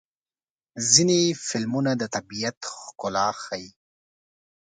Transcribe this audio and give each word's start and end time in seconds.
ځینې 0.91 1.19
فلمونه 1.47 1.91
د 1.97 2.03
طبیعت 2.15 2.57
ښکلا 2.83 3.27
ښيي. 3.43 3.69